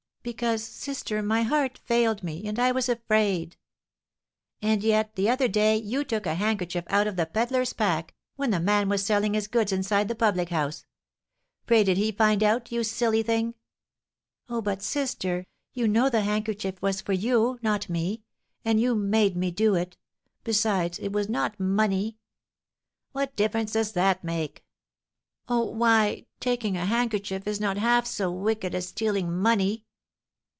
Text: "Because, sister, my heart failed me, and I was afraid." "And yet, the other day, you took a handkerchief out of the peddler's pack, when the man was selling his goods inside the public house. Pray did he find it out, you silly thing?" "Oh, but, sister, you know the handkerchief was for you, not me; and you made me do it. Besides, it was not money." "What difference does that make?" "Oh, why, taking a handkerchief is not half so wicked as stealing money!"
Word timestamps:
"Because, 0.23 0.63
sister, 0.63 1.23
my 1.23 1.41
heart 1.41 1.79
failed 1.79 2.21
me, 2.21 2.47
and 2.47 2.59
I 2.59 2.71
was 2.71 2.87
afraid." 2.87 3.57
"And 4.61 4.83
yet, 4.83 5.15
the 5.15 5.27
other 5.27 5.47
day, 5.47 5.77
you 5.77 6.03
took 6.03 6.27
a 6.27 6.35
handkerchief 6.35 6.83
out 6.89 7.07
of 7.07 7.15
the 7.15 7.25
peddler's 7.25 7.73
pack, 7.73 8.13
when 8.35 8.51
the 8.51 8.59
man 8.59 8.87
was 8.87 9.03
selling 9.03 9.33
his 9.33 9.47
goods 9.47 9.71
inside 9.71 10.07
the 10.07 10.13
public 10.13 10.49
house. 10.49 10.85
Pray 11.65 11.83
did 11.83 11.97
he 11.97 12.11
find 12.11 12.43
it 12.43 12.45
out, 12.45 12.71
you 12.71 12.83
silly 12.83 13.23
thing?" 13.23 13.55
"Oh, 14.47 14.61
but, 14.61 14.83
sister, 14.83 15.47
you 15.73 15.87
know 15.87 16.07
the 16.07 16.21
handkerchief 16.21 16.79
was 16.83 17.01
for 17.01 17.13
you, 17.13 17.57
not 17.63 17.89
me; 17.89 18.21
and 18.63 18.79
you 18.79 18.93
made 18.93 19.35
me 19.35 19.49
do 19.49 19.73
it. 19.73 19.97
Besides, 20.43 20.99
it 20.99 21.11
was 21.11 21.29
not 21.29 21.59
money." 21.59 22.19
"What 23.11 23.35
difference 23.35 23.71
does 23.71 23.93
that 23.93 24.23
make?" 24.23 24.63
"Oh, 25.49 25.63
why, 25.65 26.27
taking 26.39 26.77
a 26.77 26.85
handkerchief 26.85 27.47
is 27.47 27.59
not 27.59 27.77
half 27.77 28.05
so 28.05 28.29
wicked 28.31 28.75
as 28.75 28.89
stealing 28.89 29.33
money!" 29.35 29.87